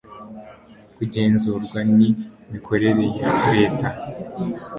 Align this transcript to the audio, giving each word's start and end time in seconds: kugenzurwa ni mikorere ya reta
kugenzurwa 0.95 1.79
ni 1.95 2.09
mikorere 2.51 3.03
ya 3.17 3.29
reta 3.57 3.89